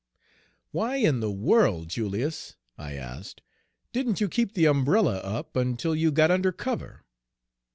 Page 0.71 0.73
165 0.73 0.73
"Why 1.03 1.07
in 1.09 1.19
the 1.19 1.31
world, 1.31 1.87
Julius," 1.89 2.55
I 2.75 2.93
asked, 2.95 3.43
"didn't 3.93 4.19
you 4.19 4.29
keep 4.29 4.53
the 4.55 4.65
umbrella 4.65 5.17
up 5.17 5.55
until 5.55 5.93
you 5.95 6.11
got 6.11 6.31
under 6.31 6.51
cover?" 6.51 7.05